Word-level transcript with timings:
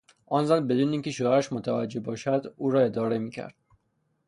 آن 0.27 0.45
زن 0.45 0.67
بدون 0.67 0.91
این 0.91 1.01
که 1.01 1.11
شوهرش 1.11 1.53
متوجه 1.53 1.99
باشد 1.99 2.53
او 2.57 2.71
را 2.71 2.81
اداره 2.81 3.17
میکرد. 3.17 3.55